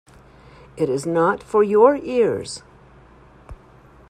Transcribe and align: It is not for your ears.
It 0.77 0.89
is 0.89 1.05
not 1.05 1.43
for 1.43 1.61
your 1.61 1.95
ears. 1.95 2.63